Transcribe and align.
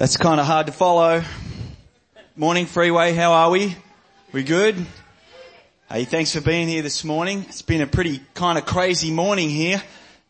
That's 0.00 0.16
kind 0.16 0.40
of 0.40 0.46
hard 0.46 0.64
to 0.64 0.72
follow. 0.72 1.22
Morning 2.34 2.64
Freeway, 2.64 3.12
how 3.12 3.32
are 3.32 3.50
we? 3.50 3.76
We 4.32 4.44
good? 4.44 4.86
Hey, 5.90 6.06
thanks 6.06 6.32
for 6.32 6.40
being 6.40 6.68
here 6.68 6.80
this 6.80 7.04
morning. 7.04 7.44
It's 7.50 7.60
been 7.60 7.82
a 7.82 7.86
pretty 7.86 8.22
kind 8.32 8.56
of 8.56 8.64
crazy 8.64 9.10
morning 9.10 9.50
here, 9.50 9.82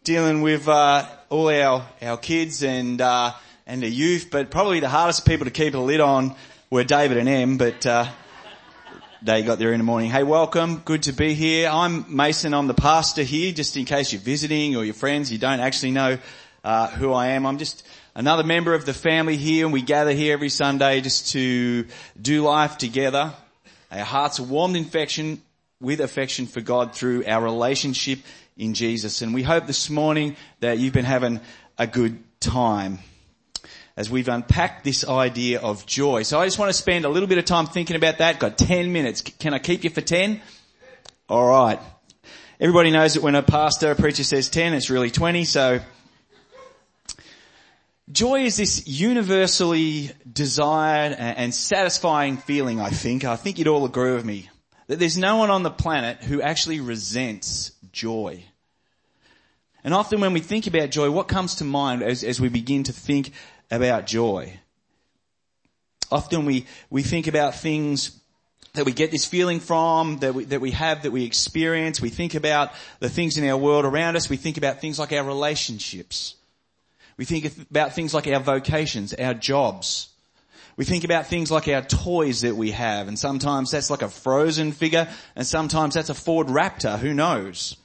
dealing 0.03 0.43
with 0.43 0.67
uh, 0.67 1.07
all 1.29 1.51
our 1.51 1.87
our 2.03 2.17
kids 2.17 2.65
and 2.65 3.01
uh, 3.01 3.33
and 3.65 3.81
the 3.81 3.89
youth. 3.89 4.27
But 4.33 4.51
probably 4.51 4.81
the 4.81 4.89
hardest 4.89 5.25
people 5.25 5.45
to 5.45 5.53
keep 5.53 5.75
a 5.75 5.79
lid 5.79 6.01
on 6.01 6.35
were 6.69 6.83
David 6.83 7.19
and 7.19 7.29
Em. 7.29 7.57
But 7.57 7.87
uh, 7.87 8.11
they 9.23 9.45
got 9.45 9.61
there 9.61 9.73
in 9.73 9.79
the 9.79 9.85
morning. 9.85 10.11
Hey, 10.11 10.25
welcome. 10.25 10.79
Good 10.79 11.05
to 11.05 11.13
be 11.13 11.35
here. 11.35 11.71
I'm 11.71 12.17
Mason. 12.17 12.55
I'm 12.55 12.67
the 12.67 12.75
pastor 12.75 13.23
here. 13.23 13.53
Just 13.53 13.77
in 13.77 13.85
case 13.85 14.13
you're 14.13 14.21
visiting 14.21 14.75
or 14.75 14.85
your 14.85 14.95
friends, 14.95 15.31
you 15.31 15.39
don't 15.39 15.61
actually 15.61 15.93
know 15.93 16.19
uh, 16.65 16.89
who 16.89 17.13
I 17.13 17.29
am. 17.29 17.47
I'm 17.47 17.59
just 17.59 17.87
another 18.15 18.45
member 18.45 18.75
of 18.75 18.87
the 18.87 18.95
family 18.95 19.37
here 19.37 19.65
and 19.67 19.73
we 19.73 19.83
gather 19.83 20.13
here 20.13 20.33
every 20.33 20.49
Sunday 20.49 21.01
just 21.01 21.33
to 21.33 21.87
do 22.21 22.43
life 22.43 22.79
together. 22.79 23.33
Our 23.91 24.05
hearts 24.05 24.41
are 24.41 24.45
warmed 24.45 24.77
infection 24.77 25.43
with 25.81 26.01
affection 26.01 26.47
for 26.47 26.61
God 26.61 26.95
through 26.95 27.25
our 27.27 27.43
relationship 27.43 28.21
in 28.57 28.75
Jesus. 28.75 29.23
And 29.23 29.35
we 29.35 29.43
hope 29.43 29.67
this 29.67 29.91
morning 29.91 30.37
that 30.61 30.79
you've 30.79 30.93
been 30.93 31.05
having 31.05 31.41
a 31.79 31.87
good 31.87 32.23
time 32.41 32.99
as 33.97 34.11
we've 34.11 34.29
unpacked 34.29 34.85
this 34.85 35.07
idea 35.07 35.61
of 35.61 35.87
joy. 35.87 36.23
So 36.23 36.41
I 36.41 36.47
just 36.47 36.59
want 36.59 36.71
to 36.71 36.75
spend 36.75 37.05
a 37.05 37.09
little 37.09 37.29
bit 37.29 37.39
of 37.39 37.45
time 37.45 37.67
thinking 37.67 37.97
about 37.97 38.19
that. 38.19 38.39
Got 38.39 38.59
10 38.59 38.93
minutes. 38.93 39.23
Can 39.23 39.55
I 39.55 39.59
keep 39.59 39.85
you 39.85 39.91
for 39.91 40.01
10? 40.01 40.41
Alright. 41.29 41.81
Everybody 42.61 42.91
knows 42.91 43.15
that 43.15 43.23
when 43.23 43.35
a 43.35 43.43
pastor, 43.43 43.91
a 43.91 43.95
preacher 43.95 44.25
says 44.25 44.51
10, 44.51 44.75
it's 44.75 44.91
really 44.91 45.11
20, 45.11 45.45
so 45.45 45.81
Joy 48.11 48.45
is 48.45 48.57
this 48.57 48.87
universally 48.87 50.11
desired 50.31 51.13
and 51.13 51.55
satisfying 51.55 52.39
feeling, 52.39 52.81
I 52.81 52.91
think. 52.91 53.25
I 53.25 53.37
think 53.37 53.59
you'd 53.59 53.69
all 53.69 53.85
agree 53.85 54.15
with 54.15 54.25
me. 54.25 54.49
That 54.89 54.99
there's 54.99 55.19
no 55.19 55.37
one 55.37 55.51
on 55.51 55.63
the 55.63 55.71
planet 55.71 56.25
who 56.25 56.43
actually 56.43 56.81
resents 56.81 57.73
joy. 57.93 58.45
And 59.85 59.95
often 59.95 60.21
when 60.21 60.33
we 60.33 60.41
think 60.41 60.67
about 60.67 60.91
joy, 60.91 61.11
what 61.11 61.29
comes 61.29 61.57
to 61.57 61.65
mind 61.65 62.03
as, 62.03 62.25
as 62.25 62.41
we 62.41 62.49
begin 62.49 62.85
to 62.85 62.93
think 62.93 63.33
about 63.71 64.07
joy? 64.07 64.59
Often 66.11 66.45
we, 66.45 66.67
we 66.89 67.03
think 67.03 67.29
about 67.29 67.55
things 67.55 68.19
that 68.75 68.85
we 68.85 68.93
get 68.93 69.11
this 69.11 69.25
feeling 69.25 69.61
from, 69.61 70.19
that 70.19 70.35
we, 70.35 70.45
that 70.47 70.61
we 70.61 70.73
have, 70.73 71.03
that 71.03 71.13
we 71.13 71.25
experience. 71.25 72.01
We 72.01 72.11
think 72.11 72.35
about 72.35 72.73
the 72.99 73.09
things 73.09 73.39
in 73.39 73.49
our 73.49 73.57
world 73.57 73.85
around 73.85 74.17
us. 74.17 74.29
We 74.29 74.37
think 74.37 74.57
about 74.57 74.81
things 74.81 74.99
like 74.99 75.13
our 75.13 75.25
relationships. 75.25 76.35
We 77.21 77.27
think 77.27 77.53
about 77.71 77.93
things 77.93 78.15
like 78.15 78.27
our 78.29 78.41
vocations, 78.41 79.13
our 79.13 79.35
jobs. 79.35 80.09
We 80.79 80.87
think 80.87 81.05
about 81.05 81.27
things 81.27 81.51
like 81.51 81.69
our 81.69 81.83
toys 81.83 82.41
that 82.41 82.57
we 82.57 82.71
have, 82.71 83.09
and 83.09 83.19
sometimes 83.19 83.71
that's 83.71 83.91
like 83.91 84.01
a 84.01 84.09
frozen 84.09 84.73
figure, 84.73 85.07
and 85.37 85.47
sometimes 85.47 85.93
that's 85.93 86.09
a 86.09 86.15
Ford 86.15 86.47
Raptor, 86.47 86.99
who 86.99 87.13
knows? 87.13 87.77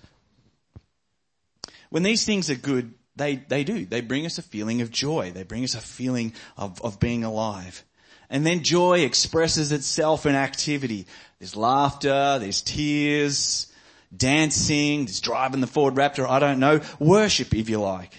When 1.90 2.04
these 2.04 2.24
things 2.24 2.50
are 2.50 2.56
good, 2.56 2.94
they, 3.18 3.36
they 3.36 3.66
do. 3.66 3.86
They 3.86 4.00
bring 4.00 4.26
us 4.26 4.38
a 4.38 4.42
feeling 4.42 4.80
of 4.80 4.90
joy. 4.90 5.32
They 5.32 5.44
bring 5.44 5.66
us 5.66 5.76
a 5.76 5.82
feeling 5.82 6.32
of, 6.56 6.82
of 6.82 7.02
being 7.02 7.26
alive. 7.26 7.84
And 8.30 8.48
then 8.48 8.64
joy 8.64 9.00
expresses 9.00 9.74
itself 9.74 10.26
in 10.26 10.36
activity. 10.36 11.08
There's 11.40 11.58
laughter, 11.58 12.40
there's 12.40 12.62
tears, 12.62 13.70
dancing, 14.16 15.04
there's 15.04 15.20
driving 15.20 15.60
the 15.60 15.68
Ford 15.68 15.96
Raptor, 15.96 16.26
I 16.26 16.40
don't 16.40 16.60
know, 16.60 16.80
worship 17.00 17.54
if 17.54 17.68
you 17.68 17.82
like. 17.82 18.14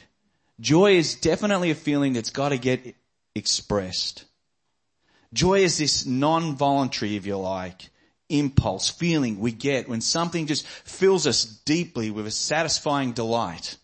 Joy 0.61 0.97
is 0.97 1.17
definitely 1.17 1.71
a 1.71 1.75
feeling 1.75 2.15
that's 2.15 2.31
got 2.31 2.51
to 2.51 2.59
get 2.59 2.95
expressed. 3.35 4.25
Joy 5.33 5.61
is 5.61 5.79
this 5.79 6.07
non-voluntary, 6.07 7.17
if 7.17 7.27
you 7.27 7.37
like, 7.37 7.91
impulse, 8.29 8.89
feeling 8.89 9.39
we 9.39 9.53
get 9.53 9.89
when 9.89 10.01
something 10.01 10.47
just 10.47 10.67
fills 10.67 11.27
us 11.27 11.45
deeply 11.45 12.11
with 12.11 12.27
a 12.27 12.31
satisfying 12.31 13.13
delight 13.13 13.77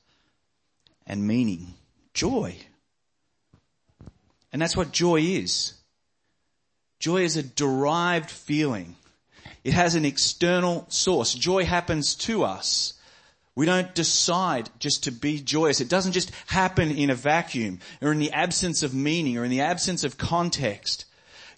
and 1.07 1.27
meaning. 1.27 1.75
Joy. 2.15 2.57
And 4.53 4.61
that's 4.61 4.77
what 4.77 4.93
joy 4.93 5.21
is. 5.21 5.75
Joy 6.99 7.23
is 7.23 7.37
a 7.37 7.43
derived 7.43 8.31
feeling. 8.31 8.97
It 9.65 9.75
has 9.75 9.95
an 9.95 10.05
external 10.05 10.87
source. 10.89 11.35
Joy 11.35 11.65
happens 11.65 12.15
to 12.17 12.45
us. 12.45 12.95
We 13.55 13.67
don't 13.67 13.95
decide 13.95 14.71
just 14.79 15.05
to 15.05 15.13
be 15.13 15.39
joyous. 15.41 15.81
It 15.81 15.89
doesn't 15.89 16.13
just 16.13 16.33
happen 16.47 16.91
in 16.91 17.11
a 17.11 17.15
vacuum 17.15 17.81
or 18.01 18.13
in 18.13 18.19
the 18.19 18.33
absence 18.33 18.83
of 18.83 18.95
meaning 18.95 19.37
or 19.37 19.45
in 19.45 19.51
the 19.51 19.61
absence 19.61 20.05
of 20.05 20.17
context. 20.17 21.05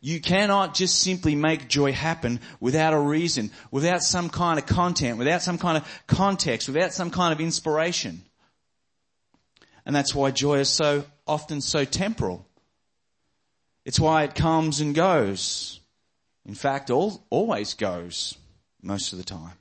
You 0.00 0.21
cannot 0.21 0.75
just 0.75 1.00
simply 1.00 1.34
make 1.34 1.69
joy 1.69 1.93
happen 1.93 2.41
without 2.60 2.93
a 2.93 2.99
reason, 2.99 3.50
without 3.71 4.03
some 4.03 4.28
kind 4.28 4.59
of 4.59 4.66
content, 4.66 5.19
without 5.19 5.41
some 5.41 5.56
kind 5.56 5.78
of 5.78 6.03
context, 6.06 6.69
without 6.69 6.93
some 6.93 7.10
kind 7.10 7.32
of 7.32 7.41
inspiration. 7.41 8.22
And 9.87 9.94
that's 9.94 10.15
why 10.15 10.31
joy 10.31 10.59
is 10.59 10.69
so 10.69 11.05
often 11.26 11.61
so 11.61 11.84
temporal. 11.84 12.47
It's 13.84 14.00
why 14.00 14.25
it 14.25 14.34
comes 14.34 14.81
and 14.81 14.94
goes. 14.94 15.81
In 16.44 16.55
fact, 16.55 16.91
all, 16.91 17.25
always 17.31 17.75
goes 17.75 18.37
most 18.82 19.12
of 19.12 19.19
the 19.19 19.25
time. 19.25 19.53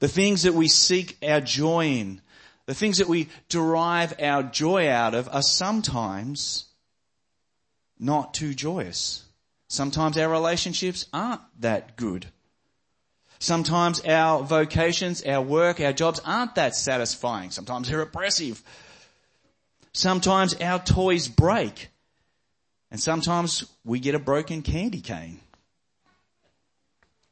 The 0.00 0.08
things 0.08 0.42
that 0.42 0.54
we 0.54 0.68
seek 0.68 1.16
our 1.26 1.40
joy 1.40 1.86
in, 1.86 2.20
the 2.66 2.74
things 2.74 2.98
that 2.98 3.08
we 3.08 3.28
derive 3.48 4.14
our 4.20 4.42
joy 4.42 4.88
out 4.88 5.14
of 5.14 5.28
are 5.30 5.42
sometimes 5.42 6.66
not 7.98 8.34
too 8.34 8.54
joyous. 8.54 9.24
Sometimes 9.68 10.18
our 10.18 10.28
relationships 10.28 11.06
aren't 11.12 11.42
that 11.60 11.96
good. 11.96 12.26
Sometimes 13.38 14.00
our 14.00 14.42
vocations, 14.42 15.22
our 15.22 15.42
work, 15.42 15.80
our 15.80 15.92
jobs 15.92 16.20
aren't 16.24 16.54
that 16.56 16.74
satisfying. 16.74 17.50
Sometimes 17.50 17.88
they're 17.88 18.00
oppressive. 18.00 18.62
Sometimes 19.92 20.54
our 20.54 20.78
toys 20.78 21.28
break. 21.28 21.88
And 22.90 23.00
sometimes 23.00 23.64
we 23.84 24.00
get 24.00 24.14
a 24.14 24.18
broken 24.18 24.62
candy 24.62 25.00
cane 25.00 25.40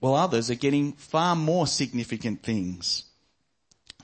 while 0.01 0.15
others 0.15 0.51
are 0.51 0.55
getting 0.57 0.93
far 0.93 1.35
more 1.35 1.67
significant 1.67 2.43
things. 2.43 3.05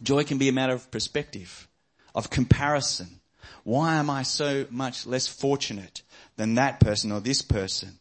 Joy 0.03 0.25
can 0.25 0.39
be 0.39 0.49
a 0.49 0.53
matter 0.53 0.73
of 0.73 0.91
perspective, 0.91 1.69
of 2.15 2.31
comparison. 2.31 3.21
Why 3.63 3.95
am 3.95 4.11
I 4.11 4.23
so 4.23 4.67
much 4.71 5.07
less 5.07 5.27
fortunate 5.27 6.03
than 6.37 6.55
that 6.55 6.81
person 6.81 7.13
or 7.13 7.21
this 7.21 7.43
person? 7.43 7.99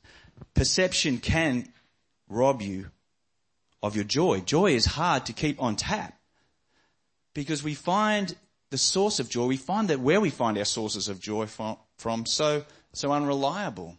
Perception 0.53 1.20
can 1.20 1.72
rob 2.28 2.62
you 2.62 2.90
of 3.82 3.96
your 3.96 4.06
joy. 4.06 4.40
Joy 4.40 4.72
is 4.72 4.86
hard 4.86 5.28
to 5.28 5.34
keep 5.34 5.62
on 5.62 5.76
tap 5.76 6.18
because 7.34 7.64
we 7.64 7.74
find 7.74 8.36
the 8.70 8.78
source 8.78 9.20
of 9.20 9.30
joy, 9.30 9.46
we 9.46 9.58
find 9.58 9.90
that 9.90 10.00
where 10.00 10.20
we 10.20 10.32
find 10.32 10.58
our 10.58 10.66
sources 10.66 11.08
of 11.08 11.20
joy 11.20 11.46
from, 11.46 11.78
from 11.98 12.26
so, 12.26 12.66
so 12.92 13.12
unreliable, 13.12 13.96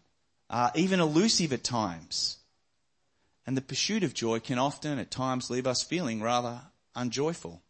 uh, 0.51 0.71
even 0.75 0.99
elusive 0.99 1.53
at 1.53 1.63
times. 1.63 2.39
And 3.47 3.57
the 3.57 3.63
pursuit 3.63 4.03
of 4.03 4.15
joy 4.15 4.41
can 4.41 4.59
often 4.59 4.99
at 4.99 5.11
times 5.11 5.51
leave 5.51 5.67
us 5.67 5.83
feeling 5.83 6.23
rather 6.23 6.63
unjoyful. 6.95 7.61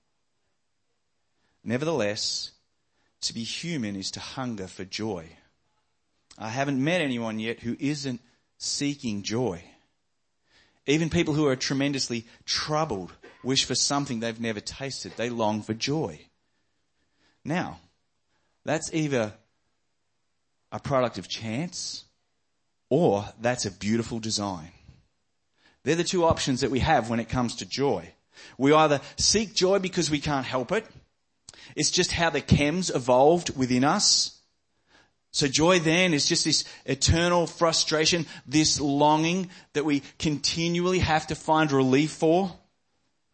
Nevertheless, 1.64 2.52
to 3.22 3.34
be 3.34 3.42
human 3.42 3.96
is 3.96 4.10
to 4.12 4.20
hunger 4.20 4.68
for 4.68 4.84
joy. 4.84 5.28
I 6.38 6.48
haven't 6.48 6.82
met 6.82 7.00
anyone 7.00 7.38
yet 7.38 7.60
who 7.60 7.76
isn't 7.80 8.20
seeking 8.58 9.22
joy. 9.22 9.64
Even 10.86 11.08
people 11.10 11.34
who 11.34 11.46
are 11.46 11.56
tremendously 11.56 12.26
troubled 12.44 13.12
wish 13.42 13.64
for 13.64 13.74
something 13.74 14.20
they've 14.20 14.40
never 14.40 14.60
tasted. 14.60 15.12
They 15.16 15.30
long 15.30 15.62
for 15.62 15.74
joy. 15.74 16.20
Now, 17.44 17.78
that's 18.64 18.92
either 18.92 19.32
a 20.72 20.80
product 20.80 21.18
of 21.18 21.28
chance 21.28 22.04
or 22.88 23.24
that's 23.40 23.66
a 23.66 23.70
beautiful 23.70 24.18
design. 24.18 24.70
They're 25.84 25.94
the 25.94 26.04
two 26.04 26.24
options 26.24 26.62
that 26.62 26.70
we 26.70 26.80
have 26.80 27.10
when 27.10 27.20
it 27.20 27.28
comes 27.28 27.56
to 27.56 27.66
joy. 27.66 28.12
We 28.58 28.72
either 28.72 29.00
seek 29.16 29.54
joy 29.54 29.78
because 29.78 30.10
we 30.10 30.20
can't 30.20 30.46
help 30.46 30.72
it. 30.72 30.86
It's 31.76 31.90
just 31.90 32.12
how 32.12 32.30
the 32.30 32.40
chems 32.40 32.94
evolved 32.94 33.56
within 33.56 33.84
us. 33.84 34.38
So 35.30 35.48
joy 35.48 35.80
then 35.80 36.14
is 36.14 36.26
just 36.26 36.44
this 36.44 36.64
eternal 36.86 37.46
frustration, 37.46 38.26
this 38.46 38.80
longing 38.80 39.50
that 39.72 39.84
we 39.84 40.02
continually 40.18 41.00
have 41.00 41.26
to 41.26 41.34
find 41.34 41.72
relief 41.72 42.12
for 42.12 42.52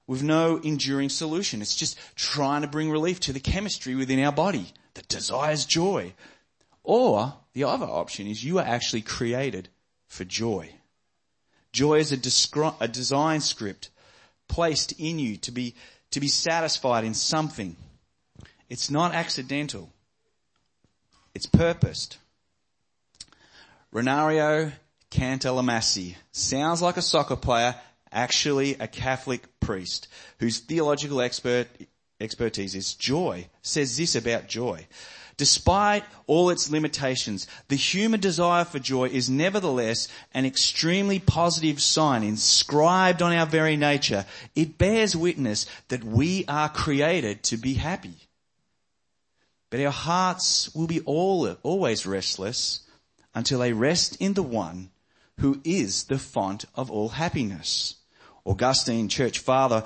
with 0.06 0.22
no 0.22 0.56
enduring 0.56 1.10
solution. 1.10 1.60
It's 1.60 1.76
just 1.76 1.98
trying 2.16 2.62
to 2.62 2.68
bring 2.68 2.90
relief 2.90 3.20
to 3.20 3.32
the 3.32 3.40
chemistry 3.40 3.94
within 3.94 4.24
our 4.24 4.32
body 4.32 4.72
that 4.94 5.08
desires 5.08 5.66
joy. 5.66 6.14
Or 6.82 7.34
the 7.52 7.64
other 7.64 7.86
option 7.86 8.26
is 8.26 8.42
you 8.42 8.58
are 8.58 8.66
actually 8.66 9.02
created 9.02 9.68
for 10.08 10.24
joy. 10.24 10.72
Joy 11.72 11.98
is 11.98 12.12
a, 12.12 12.16
descri- 12.16 12.74
a 12.80 12.88
design 12.88 13.40
script 13.40 13.90
placed 14.48 14.92
in 14.98 15.18
you 15.18 15.36
to 15.38 15.52
be, 15.52 15.74
to 16.10 16.20
be 16.20 16.28
satisfied 16.28 17.04
in 17.04 17.14
something. 17.14 17.76
It's 18.68 18.90
not 18.90 19.14
accidental. 19.14 19.90
It's 21.34 21.46
purposed. 21.46 22.18
Raniero 23.92 24.72
Cantalamessa 25.10 26.14
sounds 26.32 26.80
like 26.80 26.96
a 26.96 27.02
soccer 27.02 27.36
player, 27.36 27.74
actually 28.12 28.74
a 28.74 28.86
Catholic 28.86 29.60
priest 29.60 30.08
whose 30.38 30.58
theological 30.58 31.20
expert, 31.20 31.66
expertise 32.20 32.74
is 32.74 32.94
joy, 32.94 33.46
says 33.62 33.96
this 33.96 34.14
about 34.14 34.48
joy. 34.48 34.86
Despite 35.40 36.04
all 36.26 36.50
its 36.50 36.68
limitations, 36.68 37.46
the 37.68 37.74
human 37.74 38.20
desire 38.20 38.66
for 38.66 38.78
joy 38.78 39.06
is 39.06 39.30
nevertheless 39.30 40.06
an 40.34 40.44
extremely 40.44 41.18
positive 41.18 41.80
sign 41.80 42.24
inscribed 42.24 43.22
on 43.22 43.32
our 43.32 43.46
very 43.46 43.74
nature. 43.74 44.26
It 44.54 44.76
bears 44.76 45.16
witness 45.16 45.64
that 45.88 46.04
we 46.04 46.44
are 46.46 46.68
created 46.68 47.42
to 47.44 47.56
be 47.56 47.72
happy. 47.72 48.16
But 49.70 49.80
our 49.80 49.90
hearts 49.90 50.74
will 50.74 50.86
be 50.86 51.00
all, 51.06 51.48
always 51.62 52.04
restless 52.04 52.80
until 53.34 53.60
they 53.60 53.72
rest 53.72 54.18
in 54.20 54.34
the 54.34 54.42
one 54.42 54.90
who 55.38 55.62
is 55.64 56.04
the 56.04 56.18
font 56.18 56.66
of 56.74 56.90
all 56.90 57.08
happiness. 57.08 57.94
Augustine, 58.44 59.08
church 59.08 59.38
father, 59.38 59.84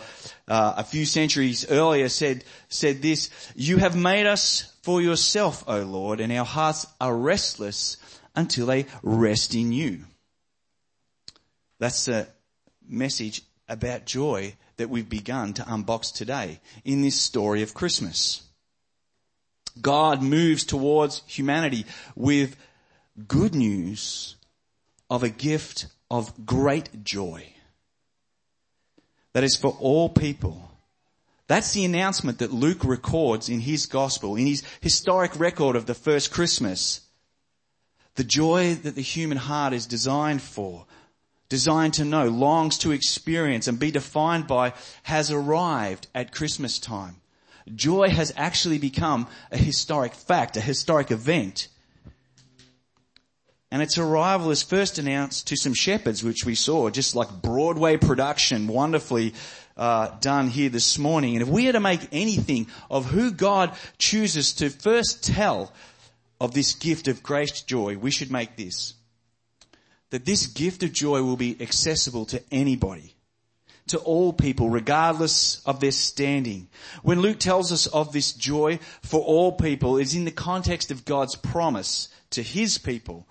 uh, 0.49 0.75
a 0.79 0.83
few 0.83 1.07
centuries 1.07 1.71
earlier 1.71 2.09
said, 2.09 2.43
said 2.69 3.03
this, 3.03 3.31
you 3.55 3.77
have 3.77 3.95
made 3.95 4.27
us 4.27 4.74
for 4.85 5.01
yourself, 5.01 5.65
O 5.67 5.81
Lord, 5.81 6.21
and 6.21 6.31
our 6.31 6.45
hearts 6.45 6.87
are 7.01 7.17
restless 7.17 7.97
until 8.37 8.67
they 8.67 8.85
rest 9.03 9.55
in 9.55 9.73
you. 9.73 10.01
That's 11.79 12.07
a 12.07 12.29
message 12.87 13.41
about 13.67 14.05
joy 14.05 14.57
that 14.77 14.91
we've 14.91 15.09
begun 15.09 15.55
to 15.55 15.63
unbox 15.63 16.13
today 16.13 16.61
in 16.85 17.01
this 17.01 17.19
story 17.19 17.63
of 17.63 17.73
Christmas. 17.73 18.43
God 19.81 20.23
moves 20.23 20.65
towards 20.65 21.23
humanity 21.27 21.87
with 22.15 22.55
good 23.27 23.55
news 23.55 24.37
of 25.09 25.23
a 25.23 25.31
gift 25.31 25.87
of 26.11 26.45
great 26.45 27.05
joy 27.05 27.55
that 29.33 29.45
is 29.45 29.57
for 29.57 29.75
all 29.81 30.11
people. 30.11 30.71
That's 31.55 31.73
the 31.73 31.85
announcement 31.85 32.41
that 32.41 32.53
Luke 32.53 32.83
records 32.85 33.49
in 33.49 33.61
his 33.61 33.87
gospel, 33.87 34.35
in 34.35 34.49
his 34.49 34.65
historic 34.81 35.39
record 35.39 35.77
of 35.77 35.87
the 35.87 35.95
first 35.95 36.33
Christmas. 36.33 37.03
The 38.17 38.25
joy 38.25 38.75
that 38.75 38.97
the 38.97 39.03
human 39.03 39.39
heart 39.39 39.73
is 39.73 39.87
designed 39.87 40.43
for, 40.43 40.85
designed 41.49 41.95
to 41.95 42.05
know, 42.05 42.27
longs 42.27 42.77
to 42.79 42.91
experience 42.91 43.69
and 43.69 43.79
be 43.79 43.93
defined 43.93 44.49
by, 44.49 44.73
has 45.05 45.31
arrived 45.31 46.09
at 46.13 46.33
Christmas 46.35 46.81
time. 46.81 47.21
Joy 47.73 48.09
has 48.09 48.33
actually 48.37 48.79
become 48.79 49.29
a 49.53 49.57
historic 49.57 50.15
fact, 50.15 50.57
a 50.57 50.61
historic 50.61 51.13
event. 51.13 51.69
And 53.71 53.81
its 53.81 53.97
arrival 53.97 54.51
is 54.51 54.65
first 54.65 54.99
announced 54.99 55.47
to 55.49 55.57
some 55.57 55.75
shepherds, 55.75 56.25
which 56.25 56.45
we 56.45 56.57
saw, 56.57 56.91
just 56.91 57.15
like 57.15 57.43
Broadway 57.43 57.97
production, 57.97 58.67
wonderfully 58.67 59.35
uh, 59.77 60.09
done 60.21 60.49
here 60.49 60.69
this 60.69 60.99
morning. 60.99 61.35
And 61.35 61.43
if 61.43 61.49
we 61.49 61.69
are 61.69 61.73
to 61.73 61.81
make 61.81 62.09
anything 62.13 62.69
of 62.91 63.07
who 63.07 63.31
God 63.31 63.75
chooses 63.99 64.55
to 64.55 64.71
first 64.71 65.25
tell 65.25 65.73
of 66.41 66.55
this 66.55 66.75
gift 66.75 67.09
of 67.09 67.23
grace 67.23 67.63
joy, 67.63 67.97
we 67.97 68.11
should 68.11 68.31
make 68.31 68.57
this. 68.57 68.95
That 70.11 70.25
this 70.25 70.47
gift 70.47 70.83
of 70.83 70.93
joy 70.93 71.23
will 71.23 71.37
be 71.37 71.61
accessible 71.61 72.27
to 72.27 72.43
anybody 72.53 73.15
to 73.89 73.99
all 73.99 74.33
people, 74.33 74.71
regardless 74.71 75.61
of 75.67 75.81
their 75.81 75.93
standing. 75.93 76.69
When 77.03 77.21
Luke 77.21 77.39
tells 77.39 77.71
us 77.71 77.87
of 77.87 78.13
this 78.13 78.33
joy 78.33 78.79
for 79.03 79.21
all 79.21 79.53
people, 79.53 79.99
it's 79.99 80.15
in 80.15 80.25
the 80.25 80.31
context 80.31 80.91
of 80.91 81.05
God's 81.05 81.37
promise 81.37 82.09
to 82.31 82.43
his 82.43 82.79
people 82.79 83.27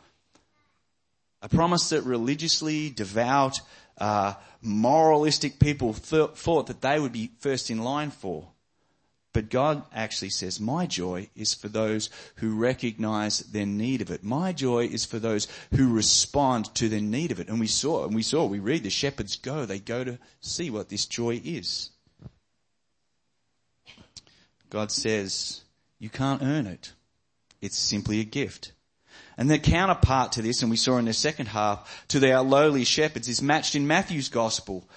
a 1.43 1.49
promise 1.49 1.89
that 1.89 2.03
religiously 2.03 2.89
devout, 2.89 3.59
uh, 3.97 4.33
moralistic 4.61 5.59
people 5.59 5.93
th- 5.93 6.31
thought 6.31 6.67
that 6.67 6.81
they 6.81 6.99
would 6.99 7.11
be 7.11 7.31
first 7.39 7.69
in 7.69 7.83
line 7.83 8.11
for. 8.11 8.49
But 9.33 9.49
God 9.49 9.83
actually 9.91 10.29
says, 10.29 10.59
my 10.59 10.85
joy 10.85 11.29
is 11.35 11.55
for 11.55 11.67
those 11.67 12.11
who 12.35 12.55
recognize 12.55 13.39
their 13.39 13.65
need 13.65 14.01
of 14.01 14.11
it. 14.11 14.23
My 14.23 14.53
joy 14.53 14.85
is 14.85 15.05
for 15.05 15.17
those 15.17 15.47
who 15.75 15.91
respond 15.91 16.73
to 16.75 16.87
their 16.87 17.01
need 17.01 17.31
of 17.31 17.39
it. 17.39 17.49
And 17.49 17.59
we 17.59 17.65
saw, 17.65 18.05
and 18.05 18.13
we 18.13 18.21
saw, 18.21 18.45
we 18.45 18.59
read 18.59 18.83
the 18.83 18.91
shepherds 18.91 19.35
go, 19.35 19.65
they 19.65 19.79
go 19.79 20.03
to 20.03 20.19
see 20.39 20.69
what 20.69 20.89
this 20.89 21.07
joy 21.07 21.41
is. 21.43 21.89
God 24.69 24.91
says, 24.91 25.63
you 25.97 26.09
can't 26.09 26.43
earn 26.43 26.67
it. 26.67 26.93
It's 27.59 27.77
simply 27.77 28.19
a 28.19 28.25
gift. 28.25 28.73
And 29.37 29.49
the 29.49 29.59
counterpart 29.59 30.33
to 30.33 30.41
this, 30.41 30.61
and 30.61 30.69
we 30.69 30.77
saw 30.77 30.97
in 30.97 31.05
the 31.05 31.13
second 31.13 31.47
half, 31.47 32.05
to 32.09 32.31
our 32.31 32.43
lowly 32.43 32.83
shepherds 32.83 33.27
is 33.27 33.41
matched 33.41 33.75
in 33.75 33.87
Matthew's 33.87 34.29
gospel 34.29 34.87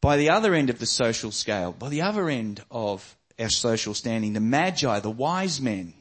by 0.00 0.16
the 0.16 0.30
other 0.30 0.54
end 0.54 0.70
of 0.70 0.78
the 0.78 0.86
social 0.86 1.30
scale, 1.30 1.72
by 1.72 1.88
the 1.88 2.02
other 2.02 2.28
end 2.28 2.62
of 2.70 3.16
our 3.38 3.48
social 3.48 3.94
standing, 3.94 4.32
the 4.32 4.40
magi, 4.40 5.00
the 5.00 5.10
wise 5.10 5.60
men. 5.60 5.94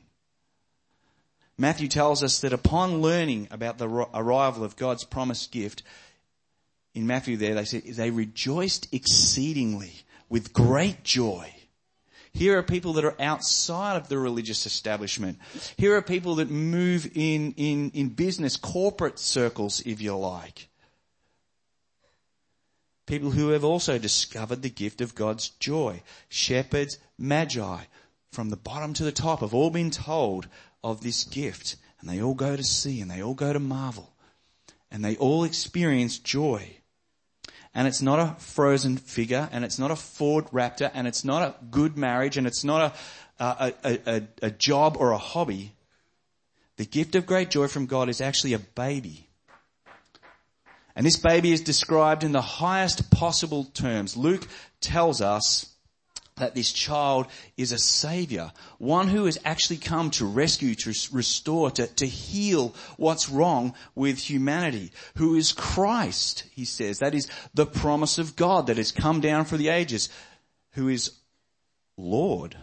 Matthew 1.57 1.87
tells 1.87 2.21
us 2.21 2.41
that 2.41 2.53
upon 2.53 3.01
learning 3.01 3.47
about 3.49 3.77
the 3.77 3.87
arrival 3.87 4.63
of 4.63 4.75
God's 4.75 5.03
promised 5.03 5.51
gift, 5.51 5.81
in 6.93 7.07
Matthew 7.07 7.37
there 7.37 7.55
they 7.55 7.65
said 7.65 7.83
they 7.83 8.11
rejoiced 8.11 8.93
exceedingly 8.93 9.93
with 10.29 10.53
great 10.53 11.03
joy. 11.03 11.53
Here 12.37 12.59
are 12.59 12.63
people 12.63 12.93
that 12.93 13.05
are 13.05 13.19
outside 13.19 13.97
of 13.97 14.09
the 14.09 14.19
religious 14.19 14.67
establishment. 14.67 15.39
Here 15.75 15.95
are 15.95 16.03
people 16.03 16.35
that 16.35 16.51
move 16.51 17.09
in, 17.15 17.53
in, 17.57 17.89
in 17.95 18.09
business, 18.09 18.57
corporate 18.57 19.17
circles, 19.17 19.81
if 19.87 20.01
you 20.01 20.15
like. 20.15 20.67
People 23.07 23.31
who 23.31 23.49
have 23.49 23.63
also 23.63 23.97
discovered 23.97 24.61
the 24.61 24.69
gift 24.69 25.01
of 25.01 25.15
God's 25.15 25.49
joy. 25.49 26.03
Shepherds, 26.29 26.99
magi, 27.17 27.79
from 28.31 28.51
the 28.51 28.55
bottom 28.55 28.93
to 28.93 29.03
the 29.03 29.11
top 29.11 29.39
have 29.39 29.55
all 29.55 29.71
been 29.71 29.89
told 29.89 30.47
of 30.83 31.01
this 31.01 31.23
gift. 31.23 31.75
And 31.99 32.07
they 32.07 32.21
all 32.21 32.35
go 32.35 32.55
to 32.55 32.63
see 32.63 33.01
and 33.01 33.09
they 33.09 33.23
all 33.23 33.33
go 33.33 33.51
to 33.51 33.59
marvel. 33.59 34.13
And 34.91 35.03
they 35.03 35.15
all 35.17 35.43
experience 35.43 36.19
joy 36.19 36.76
and 37.77 37.87
it's 37.87 38.01
not 38.01 38.17
a 38.17 38.35
frozen 38.39 38.97
figure, 38.97 39.47
and 39.51 39.63
it's 39.63 39.77
not 39.77 39.91
a 39.91 39.95
Ford 39.95 40.45
Raptor, 40.45 40.89
and 40.95 41.07
it's 41.07 41.23
not 41.23 41.43
a 41.43 41.65
good 41.69 41.95
marriage, 41.95 42.35
and 42.35 42.47
it's 42.47 42.63
not 42.63 42.97
a, 43.39 43.45
a, 43.45 43.73
a, 44.07 44.23
a, 44.41 44.49
job 44.49 44.97
or 44.99 45.11
a 45.11 45.17
hobby. 45.19 45.73
The 46.77 46.85
gift 46.85 47.13
of 47.13 47.27
great 47.27 47.51
joy 47.51 47.67
from 47.67 47.85
God 47.85 48.09
is 48.09 48.19
actually 48.19 48.53
a 48.53 48.59
baby. 48.59 49.27
And 50.95 51.05
this 51.05 51.17
baby 51.17 51.51
is 51.51 51.61
described 51.61 52.23
in 52.23 52.31
the 52.31 52.41
highest 52.41 53.11
possible 53.11 53.65
terms. 53.65 54.17
Luke 54.17 54.47
tells 54.81 55.21
us 55.21 55.71
that 56.37 56.55
this 56.55 56.71
child 56.71 57.27
is 57.57 57.71
a 57.71 57.77
savior, 57.77 58.51
one 58.77 59.07
who 59.07 59.25
has 59.25 59.37
actually 59.43 59.77
come 59.77 60.09
to 60.11 60.25
rescue, 60.25 60.75
to 60.75 60.93
restore, 61.11 61.71
to, 61.71 61.87
to 61.87 62.07
heal 62.07 62.73
what's 62.97 63.29
wrong 63.29 63.73
with 63.95 64.17
humanity, 64.17 64.91
who 65.15 65.35
is 65.35 65.51
Christ, 65.51 66.45
he 66.51 66.65
says. 66.65 66.99
That 66.99 67.15
is 67.15 67.27
the 67.53 67.65
promise 67.65 68.17
of 68.17 68.35
God 68.35 68.67
that 68.67 68.77
has 68.77 68.91
come 68.91 69.19
down 69.19 69.45
for 69.45 69.57
the 69.57 69.69
ages, 69.69 70.09
who 70.71 70.87
is 70.87 71.11
Lord. 71.97 72.55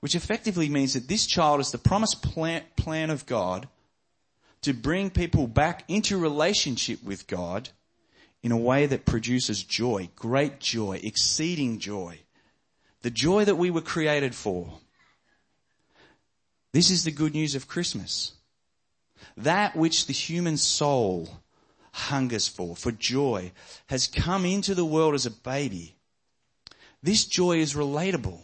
Which 0.00 0.14
effectively 0.14 0.68
means 0.68 0.94
that 0.94 1.08
this 1.08 1.26
child 1.26 1.60
is 1.60 1.70
the 1.70 1.78
promised 1.78 2.22
plan, 2.22 2.62
plan 2.76 3.10
of 3.10 3.26
God 3.26 3.68
to 4.62 4.72
bring 4.72 5.10
people 5.10 5.46
back 5.46 5.84
into 5.88 6.18
relationship 6.18 7.02
with 7.02 7.26
God 7.26 7.68
in 8.42 8.52
a 8.52 8.56
way 8.56 8.86
that 8.86 9.04
produces 9.04 9.62
joy, 9.62 10.08
great 10.14 10.60
joy, 10.60 11.00
exceeding 11.02 11.78
joy. 11.78 12.20
The 13.02 13.10
joy 13.10 13.44
that 13.44 13.56
we 13.56 13.70
were 13.70 13.80
created 13.80 14.34
for. 14.34 14.72
This 16.72 16.90
is 16.90 17.04
the 17.04 17.10
good 17.10 17.34
news 17.34 17.54
of 17.54 17.68
Christmas. 17.68 18.32
That 19.36 19.76
which 19.76 20.06
the 20.06 20.12
human 20.12 20.56
soul 20.56 21.28
hungers 21.92 22.46
for, 22.46 22.76
for 22.76 22.92
joy, 22.92 23.52
has 23.86 24.06
come 24.06 24.44
into 24.44 24.74
the 24.74 24.84
world 24.84 25.14
as 25.14 25.26
a 25.26 25.30
baby. 25.30 25.96
This 27.02 27.24
joy 27.24 27.58
is 27.58 27.74
relatable, 27.74 28.40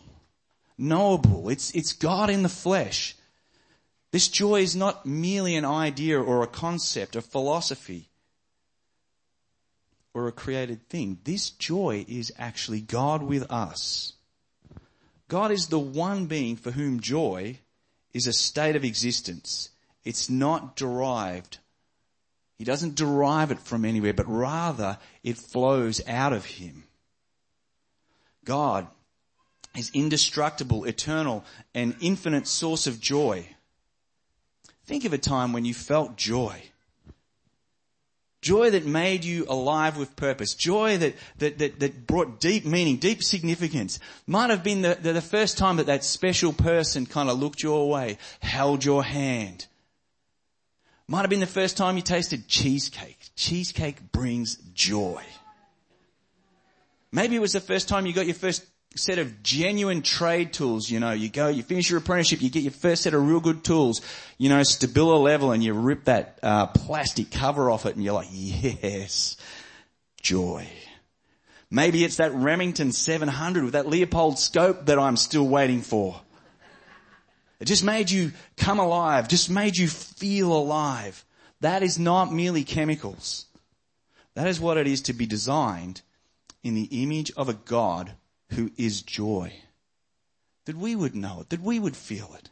knowable. 0.76 1.48
It's, 1.48 1.70
it's 1.72 1.92
God 1.92 2.30
in 2.30 2.42
the 2.42 2.48
flesh. 2.48 3.16
This 4.10 4.28
joy 4.28 4.60
is 4.60 4.74
not 4.74 5.06
merely 5.06 5.56
an 5.56 5.64
idea 5.64 6.20
or 6.20 6.42
a 6.42 6.48
concept, 6.48 7.16
a 7.16 7.22
philosophy 7.22 8.08
or 10.14 10.28
a 10.28 10.32
created 10.32 10.88
thing. 10.88 11.18
This 11.24 11.50
joy 11.50 12.06
is 12.08 12.32
actually 12.38 12.80
God 12.80 13.22
with 13.22 13.50
us. 13.50 14.14
God 15.28 15.50
is 15.50 15.66
the 15.66 15.78
one 15.78 16.26
being 16.26 16.56
for 16.56 16.70
whom 16.70 17.00
joy 17.00 17.58
is 18.12 18.26
a 18.26 18.32
state 18.32 18.76
of 18.76 18.84
existence. 18.84 19.70
It's 20.04 20.30
not 20.30 20.76
derived. 20.76 21.58
He 22.56 22.64
doesn't 22.64 22.94
derive 22.94 23.50
it 23.50 23.58
from 23.58 23.84
anywhere, 23.84 24.14
but 24.14 24.28
rather 24.28 24.98
it 25.24 25.36
flows 25.36 26.00
out 26.06 26.32
of 26.32 26.44
Him. 26.44 26.84
God 28.44 28.86
is 29.76 29.90
indestructible, 29.92 30.84
eternal, 30.84 31.44
and 31.74 31.96
infinite 32.00 32.46
source 32.46 32.86
of 32.86 33.00
joy. 33.00 33.48
Think 34.86 35.04
of 35.04 35.12
a 35.12 35.18
time 35.18 35.52
when 35.52 35.64
you 35.64 35.74
felt 35.74 36.16
joy. 36.16 36.62
Joy 38.44 38.68
that 38.72 38.84
made 38.84 39.24
you 39.24 39.46
alive 39.48 39.96
with 39.96 40.16
purpose. 40.16 40.54
Joy 40.54 40.98
that, 40.98 41.14
that, 41.38 41.56
that, 41.56 41.80
that 41.80 42.06
brought 42.06 42.40
deep 42.40 42.66
meaning, 42.66 42.98
deep 42.98 43.22
significance. 43.22 43.98
Might 44.26 44.50
have 44.50 44.62
been 44.62 44.82
the, 44.82 44.98
the, 45.00 45.14
the 45.14 45.22
first 45.22 45.56
time 45.56 45.76
that 45.76 45.86
that 45.86 46.04
special 46.04 46.52
person 46.52 47.06
kind 47.06 47.30
of 47.30 47.38
looked 47.40 47.62
your 47.62 47.88
way, 47.88 48.18
held 48.40 48.84
your 48.84 49.02
hand. 49.02 49.66
Might 51.08 51.22
have 51.22 51.30
been 51.30 51.40
the 51.40 51.46
first 51.46 51.78
time 51.78 51.96
you 51.96 52.02
tasted 52.02 52.46
cheesecake. 52.46 53.30
Cheesecake 53.34 54.12
brings 54.12 54.56
joy. 54.74 55.22
Maybe 57.10 57.36
it 57.36 57.40
was 57.40 57.54
the 57.54 57.60
first 57.60 57.88
time 57.88 58.04
you 58.04 58.12
got 58.12 58.26
your 58.26 58.34
first 58.34 58.62
set 58.96 59.18
of 59.18 59.42
genuine 59.42 60.02
trade 60.02 60.52
tools, 60.52 60.90
you 60.90 61.00
know, 61.00 61.12
you 61.12 61.28
go, 61.28 61.48
you 61.48 61.62
finish 61.62 61.90
your 61.90 61.98
apprenticeship, 61.98 62.42
you 62.42 62.50
get 62.50 62.62
your 62.62 62.72
first 62.72 63.02
set 63.02 63.14
of 63.14 63.26
real 63.26 63.40
good 63.40 63.64
tools, 63.64 64.00
you 64.38 64.48
know, 64.48 64.60
Stabila 64.60 65.20
level 65.20 65.52
and 65.52 65.62
you 65.62 65.72
rip 65.74 66.04
that 66.04 66.38
uh, 66.42 66.66
plastic 66.68 67.30
cover 67.30 67.70
off 67.70 67.86
it 67.86 67.94
and 67.94 68.04
you're 68.04 68.14
like, 68.14 68.28
yes, 68.30 69.36
joy. 70.20 70.68
Maybe 71.70 72.04
it's 72.04 72.16
that 72.16 72.32
Remington 72.32 72.92
700 72.92 73.64
with 73.64 73.72
that 73.72 73.86
Leupold 73.86 74.38
scope 74.38 74.86
that 74.86 74.98
I'm 74.98 75.16
still 75.16 75.46
waiting 75.46 75.80
for. 75.80 76.20
It 77.58 77.64
just 77.64 77.84
made 77.84 78.10
you 78.10 78.32
come 78.56 78.78
alive, 78.78 79.26
just 79.28 79.50
made 79.50 79.76
you 79.76 79.88
feel 79.88 80.52
alive. 80.52 81.24
That 81.60 81.82
is 81.82 81.98
not 81.98 82.32
merely 82.32 82.62
chemicals. 82.62 83.46
That 84.34 84.48
is 84.48 84.60
what 84.60 84.76
it 84.76 84.86
is 84.86 85.02
to 85.02 85.12
be 85.12 85.26
designed 85.26 86.02
in 86.62 86.74
the 86.74 87.02
image 87.02 87.32
of 87.36 87.48
a 87.48 87.54
God 87.54 88.12
who 88.54 88.70
is 88.76 89.02
joy. 89.02 89.52
That 90.64 90.76
we 90.76 90.96
would 90.96 91.14
know 91.14 91.40
it, 91.40 91.50
that 91.50 91.60
we 91.60 91.78
would 91.78 91.96
feel 91.96 92.34
it. 92.38 92.50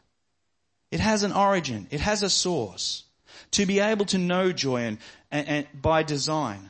It 0.91 0.99
has 0.99 1.23
an 1.23 1.31
origin, 1.31 1.87
it 1.89 2.01
has 2.01 2.23
a 2.23 2.29
source. 2.29 3.03
To 3.51 3.65
be 3.65 3.79
able 3.79 4.05
to 4.05 4.17
know 4.19 4.51
joy 4.51 4.81
and, 4.81 4.97
and, 5.31 5.47
and 5.47 5.67
by 5.81 6.03
design, 6.03 6.69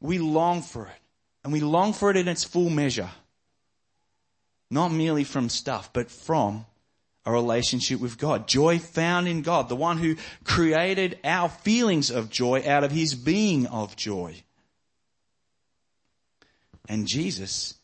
we 0.00 0.18
long 0.18 0.62
for 0.62 0.86
it. 0.86 1.00
And 1.42 1.52
we 1.52 1.60
long 1.60 1.92
for 1.92 2.10
it 2.10 2.16
in 2.16 2.28
its 2.28 2.44
full 2.44 2.70
measure. 2.70 3.10
Not 4.70 4.92
merely 4.92 5.24
from 5.24 5.48
stuff, 5.48 5.92
but 5.92 6.10
from 6.10 6.66
a 7.26 7.32
relationship 7.32 8.00
with 8.00 8.18
God. 8.18 8.46
Joy 8.46 8.78
found 8.78 9.28
in 9.28 9.42
God, 9.42 9.68
the 9.68 9.76
one 9.76 9.98
who 9.98 10.16
created 10.44 11.18
our 11.24 11.48
feelings 11.48 12.10
of 12.10 12.30
joy 12.30 12.62
out 12.66 12.84
of 12.84 12.92
his 12.92 13.14
being 13.14 13.66
of 13.66 13.96
joy. 13.96 14.42
And 16.88 17.06
Jesus 17.06 17.74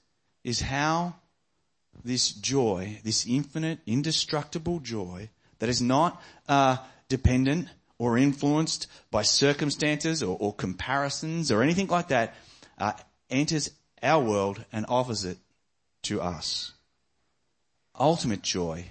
is 0.45 0.61
how 0.61 1.15
this 2.05 2.31
joy, 2.31 2.99
this 3.05 3.27
infinite, 3.27 3.79
indestructible 3.87 4.81
joy 4.81 5.29
that 5.59 5.69
is 5.69 5.83
not 5.83 6.21
uh, 6.49 6.77
dependent 7.09 7.69
or 7.99 8.17
influenced 8.17 8.87
by 9.11 9.23
circumstances 9.23 10.23
or, 10.23 10.37
or, 10.41 10.55
comparisons 10.55 11.53
or 11.53 11.63
anything 11.63 11.87
like 11.89 12.09
that, 12.09 12.35
uh, 12.79 12.93
enters 13.29 13.71
our 14.03 14.23
world 14.23 14.65
and 14.73 14.87
offers 14.89 15.25
it 15.25 15.37
to 16.03 16.21
us. 16.21 16.73
Ultimate 17.99 18.43
joy 18.43 18.87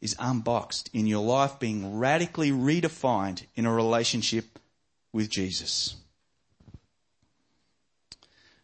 is 0.00 0.14
unboxed 0.20 0.90
in 0.92 1.06
your 1.06 1.24
life 1.24 1.58
being 1.58 1.98
radically 1.98 2.52
redefined 2.52 3.44
in 3.56 3.66
a 3.66 3.72
relationship 3.72 4.58
with 5.12 5.28
Jesus. 5.28 5.96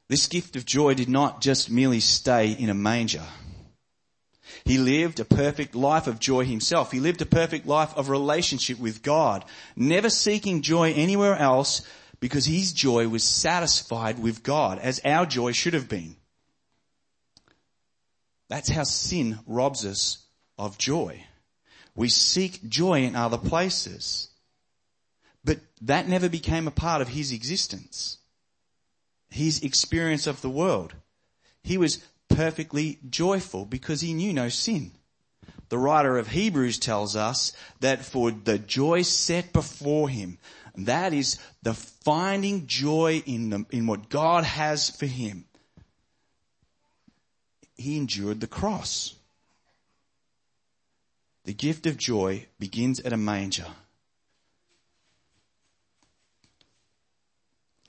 This 0.08 0.26
gift 0.26 0.56
of 0.56 0.66
joy 0.66 0.94
did 0.94 1.08
not 1.08 1.40
just 1.40 1.70
merely 1.70 2.00
stay 2.00 2.52
in 2.52 2.68
a 2.68 2.74
manger. 2.74 3.24
He 4.64 4.78
lived 4.78 5.18
a 5.18 5.24
perfect 5.24 5.74
life 5.74 6.06
of 6.06 6.20
joy 6.20 6.44
himself. 6.44 6.92
He 6.92 7.00
lived 7.00 7.22
a 7.22 7.26
perfect 7.26 7.66
life 7.66 7.94
of 7.96 8.10
relationship 8.10 8.78
with 8.78 9.02
God, 9.02 9.44
never 9.76 10.10
seeking 10.10 10.62
joy 10.62 10.92
anywhere 10.92 11.36
else 11.36 11.82
because 12.20 12.44
his 12.44 12.72
joy 12.72 13.08
was 13.08 13.24
satisfied 13.24 14.18
with 14.18 14.42
God 14.42 14.78
as 14.78 15.00
our 15.04 15.26
joy 15.26 15.52
should 15.52 15.74
have 15.74 15.88
been. 15.88 16.16
That's 18.48 18.68
how 18.68 18.84
sin 18.84 19.38
robs 19.46 19.84
us 19.84 20.18
of 20.58 20.78
joy. 20.78 21.24
We 21.94 22.08
seek 22.08 22.68
joy 22.68 23.02
in 23.02 23.16
other 23.16 23.38
places. 23.38 24.28
But 25.44 25.60
that 25.82 26.08
never 26.08 26.28
became 26.28 26.66
a 26.66 26.70
part 26.70 27.00
of 27.02 27.08
his 27.08 27.32
existence 27.32 28.18
his 29.34 29.64
experience 29.64 30.28
of 30.28 30.40
the 30.42 30.48
world. 30.48 30.94
He 31.64 31.76
was 31.76 31.98
perfectly 32.28 33.00
joyful 33.10 33.64
because 33.64 34.00
he 34.00 34.14
knew 34.14 34.32
no 34.32 34.48
sin. 34.48 34.92
The 35.70 35.78
writer 35.78 36.16
of 36.18 36.28
Hebrews 36.28 36.78
tells 36.78 37.16
us 37.16 37.52
that 37.80 38.04
for 38.04 38.30
the 38.30 38.60
joy 38.60 39.02
set 39.02 39.52
before 39.52 40.08
him, 40.08 40.38
that 40.76 41.12
is 41.12 41.40
the 41.62 41.74
finding 41.74 42.68
joy 42.68 43.24
in, 43.26 43.50
the, 43.50 43.66
in 43.70 43.88
what 43.88 44.08
God 44.08 44.44
has 44.44 44.88
for 44.88 45.06
him. 45.06 45.46
He 47.76 47.96
endured 47.96 48.40
the 48.40 48.46
cross. 48.46 49.16
The 51.44 51.54
gift 51.54 51.86
of 51.86 51.96
joy 51.96 52.46
begins 52.60 53.00
at 53.00 53.12
a 53.12 53.16
manger. 53.16 53.66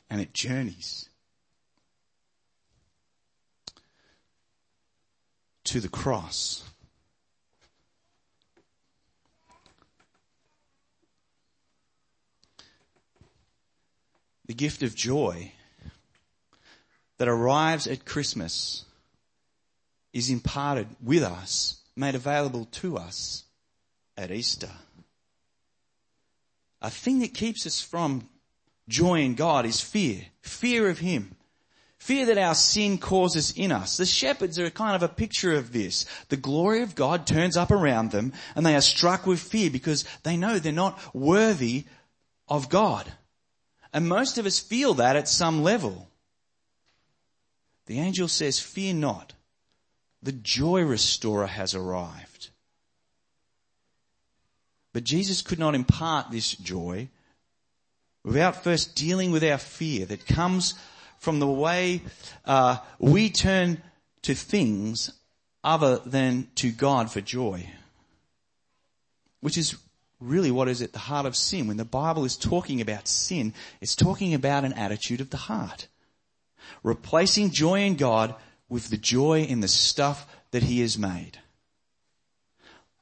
And 0.10 0.20
it 0.20 0.34
journeys 0.34 1.08
to 5.65 5.79
the 5.79 5.89
cross. 5.89 6.63
The 14.48 14.53
gift 14.53 14.84
of 14.84 14.95
joy 14.95 15.51
that 17.17 17.27
arrives 17.27 17.88
at 17.88 18.05
Christmas 18.05 18.86
is 20.13 20.29
imparted 20.29 20.88
with 21.03 21.24
us, 21.24 21.81
made 21.95 22.15
available 22.15 22.65
to 22.65 22.98
us 22.98 23.43
at 24.15 24.31
Easter. 24.31 24.72
A 26.81 26.89
thing 26.89 27.19
that 27.19 27.34
keeps 27.34 27.65
us 27.65 27.81
from 27.81 28.29
joy 28.88 29.22
in 29.22 29.36
God 29.36 29.65
is 29.65 29.81
fear. 29.81 30.22
Fear 30.41 30.89
of 30.89 31.00
Him. 31.00 31.35
Fear 32.06 32.28
that 32.28 32.38
our 32.38 32.54
sin 32.54 33.00
causes 33.00 33.52
in 33.58 33.72
us. 33.72 33.98
The 33.98 34.06
shepherds 34.06 34.60
are 34.60 34.66
a 34.66 34.70
kind 34.70 34.96
of 34.96 35.02
a 35.02 35.12
picture 35.12 35.54
of 35.54 35.74
this. 35.74 36.06
The 36.30 36.38
glory 36.38 36.84
of 36.84 36.94
God 36.94 37.26
turns 37.26 37.58
up 37.58 37.72
around 37.72 38.12
them 38.12 38.32
and 38.56 38.64
they 38.64 38.76
are 38.76 38.82
struck 38.82 39.26
with 39.26 39.40
fear 39.40 39.72
because 39.72 40.06
they 40.22 40.38
know 40.38 40.60
they're 40.60 40.72
not 40.72 41.00
worthy 41.16 41.86
of 42.48 42.70
God. 42.70 43.12
And 43.92 44.08
most 44.08 44.38
of 44.38 44.46
us 44.46 44.60
feel 44.60 44.94
that 44.94 45.16
at 45.16 45.28
some 45.28 45.64
level. 45.64 46.08
The 47.88 48.00
angel 48.00 48.28
says, 48.28 48.60
fear 48.60 48.94
not. 48.94 49.34
The 50.22 50.32
joy 50.32 50.84
restorer 50.84 51.48
has 51.48 51.74
arrived. 51.74 52.50
But 54.94 55.06
Jesus 55.06 55.42
could 55.42 55.58
not 55.58 55.74
impart 55.74 56.30
this 56.30 56.52
joy 56.52 57.10
without 58.24 58.64
first 58.64 58.96
dealing 58.96 59.32
with 59.32 59.44
our 59.44 59.58
fear 59.58 60.06
that 60.06 60.28
comes 60.28 60.76
from 61.19 61.39
the 61.39 61.48
way 61.48 62.01
uh, 62.45 62.77
we 63.00 63.29
turn 63.29 63.81
to 64.24 64.34
things 64.34 65.12
other 65.63 65.98
than 65.98 66.48
to 66.55 66.72
God 66.72 67.12
for 67.12 67.22
joy. 67.22 67.69
Which 69.41 69.57
is 69.57 69.75
really 70.19 70.51
what 70.51 70.67
is 70.67 70.81
at 70.81 70.93
the 70.93 71.00
heart 71.00 71.25
of 71.25 71.36
sin. 71.36 71.67
When 71.67 71.77
the 71.77 71.86
Bible 71.86 72.25
is 72.25 72.38
talking 72.38 72.81
about 72.81 73.07
sin, 73.07 73.53
it's 73.81 73.95
talking 73.95 74.34
about 74.34 74.63
an 74.63 74.74
attitude 74.74 75.22
of 75.22 75.29
the 75.29 75.38
heart. 75.38 75.88
Replacing 76.84 77.51
joy 77.51 77.81
in 77.81 77.95
God 77.95 78.36
with 78.69 78.89
the 78.89 78.98
joy 78.98 79.41
in 79.41 79.60
the 79.60 79.67
stuff 79.67 80.27
that 80.51 80.63
He 80.63 80.81
has 80.81 80.98
made. 80.98 81.39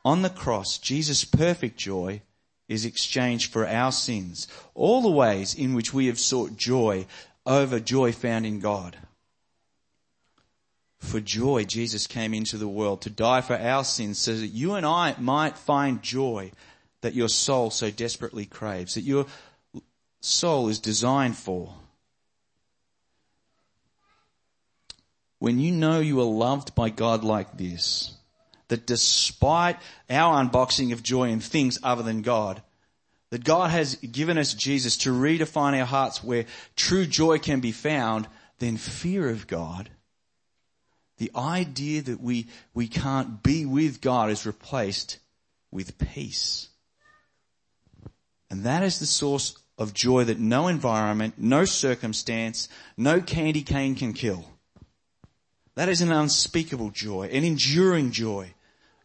On 0.05 0.22
the 0.22 0.29
cross, 0.29 0.77
Jesus' 0.77 1.24
perfect 1.24 1.77
joy 1.77 2.22
is 2.67 2.86
exchanged 2.86 3.51
for 3.51 3.67
our 3.67 3.91
sins. 3.91 4.48
All 4.74 5.01
the 5.01 5.10
ways 5.10 5.53
in 5.53 5.74
which 5.74 5.93
we 5.93 6.08
have 6.08 6.20
sought 6.20 6.58
joy 6.58 7.05
over 7.46 7.80
joy 7.80 8.12
found 8.12 8.46
in 8.46 8.60
God. 8.60 8.98
For 11.00 11.20
joy, 11.20 11.66
Jesus 11.66 12.08
came 12.08 12.34
into 12.34 12.58
the 12.58 12.68
world 12.68 13.02
to 13.02 13.10
die 13.10 13.42
for 13.42 13.58
our 13.58 13.84
sins 13.84 14.20
so 14.20 14.36
that 14.36 14.48
you 14.48 14.76
and 14.76 14.86
I 14.86 15.16
might 15.20 15.58
find 15.58 16.02
joy 16.02 16.52
that 17.02 17.14
your 17.14 17.28
soul 17.28 17.70
so 17.70 17.92
desperately 17.92 18.46
craves, 18.46 18.94
that 18.94 19.02
your 19.02 19.26
soul 20.22 20.70
is 20.70 20.80
designed 20.80 21.38
for. 21.38 21.74
When 25.40 25.60
you 25.60 25.74
know 25.74 26.00
you 26.00 26.22
are 26.22 26.24
loved 26.24 26.74
by 26.74 26.90
God 26.90 27.26
like 27.26 27.58
this, 27.58 28.14
that 28.70 28.88
despite 28.88 29.78
our 30.10 30.42
unboxing 30.42 30.94
of 30.94 31.04
joy 31.04 31.30
in 31.30 31.42
things 31.42 31.78
other 31.84 32.02
than 32.02 32.22
God, 32.22 32.62
that 33.34 33.44
God 33.44 33.72
has 33.72 33.96
given 33.96 34.38
us 34.38 34.54
Jesus 34.54 34.96
to 34.98 35.10
redefine 35.10 35.75
our 35.80 35.88
hearts 35.88 36.24
where 36.24 36.46
true 36.75 37.08
joy 37.08 37.40
can 37.40 37.62
be 37.62 37.72
found, 37.72 38.28
then 38.60 38.78
fear 38.78 39.28
of 39.28 39.48
God, 39.48 39.90
the 41.18 41.32
idea 41.36 42.04
that 42.04 42.22
we, 42.22 42.46
we 42.75 42.88
can't 42.88 43.42
be 43.42 43.66
with 43.66 44.02
God 44.02 44.30
is 44.30 44.46
replaced 44.46 45.18
with 45.72 45.98
peace. 45.98 46.70
And 48.52 48.66
that 48.66 48.84
is 48.84 49.00
the 49.00 49.08
source 49.08 49.58
of 49.80 49.96
joy 49.96 50.25
that 50.25 50.38
no 50.38 50.68
environment, 50.68 51.34
no 51.40 51.66
circumstance, 51.66 52.70
no 52.98 53.20
candy 53.20 53.63
cane 53.63 53.96
can 53.96 54.13
kill. 54.13 54.46
That 55.74 55.90
is 55.90 56.02
an 56.02 56.12
unspeakable 56.12 56.92
joy, 56.92 57.30
an 57.30 57.44
enduring 57.44 58.12
joy. 58.12 58.54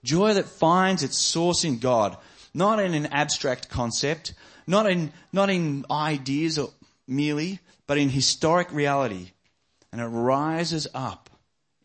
Joy 0.05 0.35
that 0.35 0.45
finds 0.45 1.03
its 1.03 1.17
source 1.17 1.65
in 1.65 1.79
God, 1.79 2.19
not 2.59 2.81
in 2.81 2.93
an 2.93 3.07
abstract 3.07 3.71
concept, 3.71 4.35
not 4.67 4.91
in, 4.91 5.13
not 5.33 5.49
in 5.49 5.87
ideas 5.91 6.59
or 6.59 6.71
merely, 7.07 7.61
but 7.87 7.97
in 7.97 8.11
historic 8.11 8.71
reality. 8.73 9.31
And 9.93 10.01
it 10.01 10.07
rises 10.07 10.87
up 10.93 11.31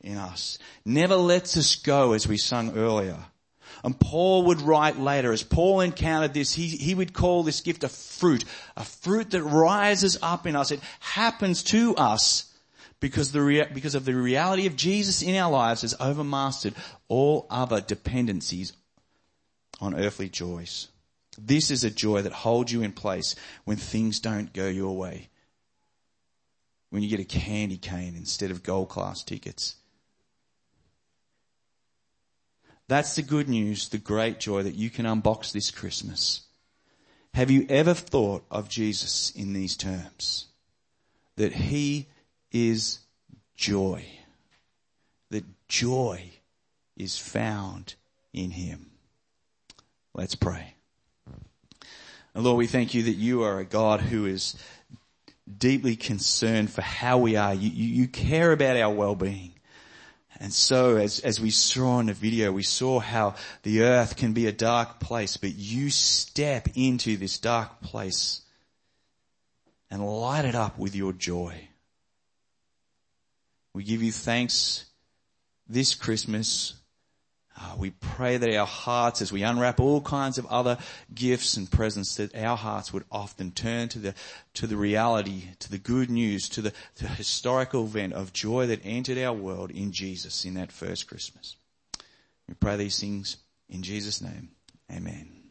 in 0.01 0.17
us. 0.17 0.57
Never 0.83 1.15
lets 1.15 1.55
us 1.55 1.75
go 1.77 2.11
as 2.11 2.27
we 2.27 2.37
sung 2.37 2.75
earlier. 2.75 3.17
And 3.83 3.97
Paul 3.97 4.45
would 4.45 4.61
write 4.61 4.99
later, 4.99 5.31
as 5.31 5.43
Paul 5.43 5.81
encountered 5.81 6.33
this, 6.33 6.53
he, 6.53 6.67
he 6.67 6.95
would 6.95 7.13
call 7.13 7.43
this 7.43 7.61
gift 7.61 7.83
a 7.83 7.89
fruit, 7.89 8.43
a 8.75 8.83
fruit 8.83 9.31
that 9.31 9.43
rises 9.43 10.17
up 10.21 10.47
in 10.47 10.55
us. 10.55 10.71
It 10.71 10.79
happens 10.99 11.63
to 11.63 11.95
us 11.95 12.51
because, 12.99 13.31
the 13.31 13.41
rea- 13.41 13.69
because 13.73 13.95
of 13.95 14.05
the 14.05 14.15
reality 14.15 14.65
of 14.65 14.75
Jesus 14.75 15.21
in 15.21 15.35
our 15.35 15.51
lives 15.51 15.81
has 15.81 15.95
overmastered 15.95 16.73
all 17.07 17.45
other 17.49 17.81
dependencies 17.81 18.73
on 19.79 19.95
earthly 19.95 20.29
joys. 20.29 20.89
This 21.37 21.71
is 21.71 21.83
a 21.83 21.89
joy 21.89 22.21
that 22.21 22.31
holds 22.31 22.71
you 22.71 22.83
in 22.83 22.91
place 22.91 23.35
when 23.65 23.77
things 23.77 24.19
don't 24.19 24.53
go 24.53 24.67
your 24.67 24.95
way. 24.95 25.29
When 26.89 27.01
you 27.01 27.09
get 27.09 27.19
a 27.19 27.25
candy 27.25 27.77
cane 27.77 28.15
instead 28.15 28.51
of 28.51 28.61
gold 28.63 28.89
class 28.89 29.23
tickets. 29.23 29.75
That's 32.87 33.15
the 33.15 33.23
good 33.23 33.49
news, 33.49 33.89
the 33.89 33.97
great 33.97 34.39
joy 34.39 34.63
that 34.63 34.75
you 34.75 34.89
can 34.89 35.05
unbox 35.05 35.51
this 35.51 35.71
Christmas. 35.71 36.41
Have 37.33 37.49
you 37.49 37.65
ever 37.69 37.95
thought 37.95 38.45
of 38.51 38.69
Jesus 38.69 39.31
in 39.31 39.53
these 39.53 39.75
terms? 39.75 40.47
That 41.37 41.53
He 41.53 42.07
is 42.51 42.99
joy. 43.55 44.05
That 45.31 45.45
joy 45.67 46.29
is 46.95 47.17
found 47.17 47.95
in 48.33 48.51
Him. 48.51 48.92
Let's 50.15 50.36
pray. 50.36 50.75
Lord, 52.36 52.58
we 52.58 52.67
thank 52.67 52.93
you 52.93 53.03
that 53.03 53.13
you 53.13 53.43
are 53.43 53.60
a 53.60 53.65
God 53.65 54.00
who 54.00 54.25
is 54.25 54.55
deeply 55.58 55.96
concerned 55.96 56.72
for 56.72 56.82
how 56.82 57.17
we 57.17 57.36
are. 57.36 57.53
You, 57.53 57.70
you, 57.70 58.01
you 58.01 58.08
care 58.08 58.51
about 58.51 58.77
our 58.77 58.93
well-being. 58.93 59.53
And 60.39 60.51
so 60.51 60.98
as, 60.98 61.20
as 61.20 61.39
we 61.39 61.51
saw 61.51 62.00
in 62.00 62.08
the 62.08 62.13
video, 62.13 62.51
we 62.51 62.63
saw 62.63 63.00
how 63.00 63.36
the 63.63 63.84
earth 63.84 64.15
can 64.15 64.34
be 64.34 64.48
a 64.48 64.51
dark 64.51 65.00
place, 65.00 65.38
but 65.38 65.55
you 65.55 65.89
step 65.89 66.70
into 66.75 67.17
this 67.17 67.38
dark 67.38 67.82
place 67.82 68.41
and 69.89 70.05
light 70.05 70.46
it 70.46 70.55
up 70.55 70.77
with 70.77 70.96
your 70.96 71.13
joy. 71.13 71.67
We 73.74 73.84
give 73.84 74.03
you 74.03 74.12
thanks 74.12 74.86
this 75.67 75.96
Christmas 75.96 76.74
uh, 77.55 77.75
we 77.77 77.91
pray 77.91 78.38
that 78.38 78.55
our 78.55 78.65
hearts, 78.65 79.22
as 79.22 79.31
we 79.31 79.43
unwrap 79.43 79.79
all 79.79 80.01
kinds 80.01 80.38
of 80.38 80.45
other 80.48 80.77
gifts 81.13 81.55
and 81.55 81.69
presents, 81.69 82.15
that 82.15 82.36
our 82.36 82.57
hearts 82.57 82.91
would 82.91 83.05
often 83.12 83.51
turn 83.51 83.89
to 83.89 84.00
the, 84.00 84.15
to 84.55 84.65
the 84.65 84.77
reality, 84.77 85.50
to 85.60 85.69
the 85.69 85.77
good 85.77 86.10
news, 86.10 86.50
to 86.50 86.62
the, 86.62 86.74
the 86.95 87.07
historical 87.07 87.83
event 87.83 88.13
of 88.13 88.33
joy 88.33 88.65
that 88.67 88.81
entered 88.83 89.19
our 89.19 89.33
world 89.33 89.69
in 89.69 89.91
Jesus 89.91 90.45
in 90.45 90.55
that 90.55 90.72
first 90.72 91.07
Christmas. 91.07 91.55
We 92.48 92.55
pray 92.55 92.75
these 92.77 93.00
things 93.00 93.38
in 93.69 93.83
Jesus' 93.83 94.22
name. 94.22 94.50
Amen. 94.91 95.42